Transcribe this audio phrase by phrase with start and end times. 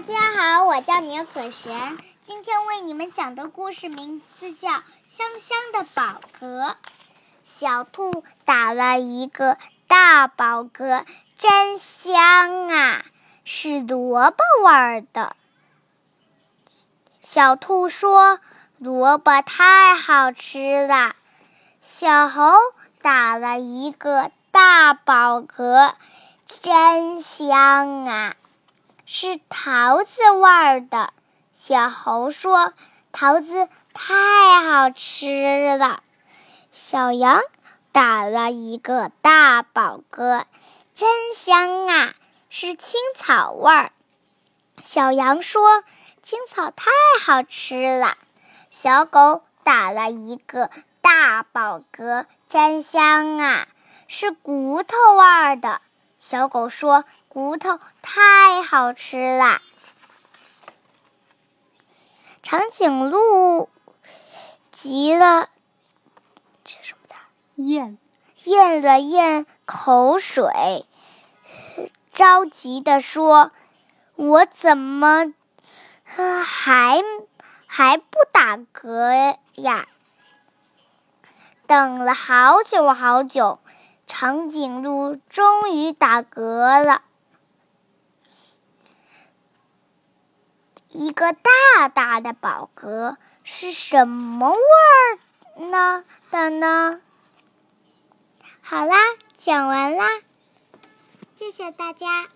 [0.00, 4.68] 大家好，我叫牛可璇，今天为你们讲的故事名字叫
[5.06, 6.70] 《香香的饱嗝》。
[7.44, 9.58] 小兔打了一个
[9.88, 11.04] 大饱嗝，
[11.36, 13.04] 真香啊，
[13.44, 15.36] 是萝卜味儿的。
[17.20, 18.40] 小兔说
[18.80, 21.14] ：“萝卜太好吃了。”
[21.84, 22.54] 小猴
[23.02, 25.92] 打了一个大饱嗝，
[26.46, 28.34] 真香啊。
[29.12, 31.12] 是桃子味儿的，
[31.52, 32.74] 小猴说
[33.10, 36.04] ：“桃子太好吃了。”
[36.70, 37.40] 小羊
[37.90, 40.44] 打了一个大饱嗝，
[40.94, 42.14] 真香啊！
[42.48, 43.90] 是青草味儿。
[44.80, 45.82] 小羊说
[46.22, 48.16] ：“青草太好吃了。”
[48.70, 50.70] 小狗打了一个
[51.02, 53.66] 大饱嗝，真香啊！
[54.06, 55.80] 是骨头味儿的。
[56.20, 57.04] 小狗说。
[57.32, 59.62] 骨头太好吃啦！
[62.42, 63.70] 长颈鹿
[64.72, 65.48] 急了，
[66.64, 67.14] 这什么字？
[67.54, 67.98] 咽，
[68.46, 70.86] 咽了咽口水，
[72.12, 73.52] 着急的说
[74.16, 75.32] ：“我怎么
[76.04, 77.00] 还
[77.68, 79.86] 还不打嗝呀？”
[81.68, 83.60] 等了好久好久，
[84.12, 87.04] 长颈鹿终于打嗝了。
[90.88, 97.00] 一个大大的饱嗝是什么味儿呢的呢？
[98.60, 98.96] 好啦，
[99.36, 100.08] 讲完啦，
[101.32, 102.26] 谢谢大家。